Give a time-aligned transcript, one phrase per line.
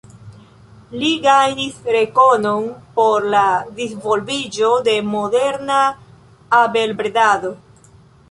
[1.01, 2.63] Li gajnis rekonon
[2.95, 3.43] por la
[3.81, 5.77] disvolviĝo de moderna
[6.63, 7.53] abelbredado.